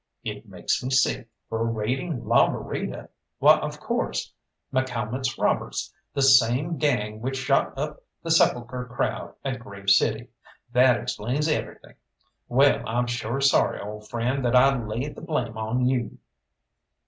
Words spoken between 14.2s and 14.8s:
that I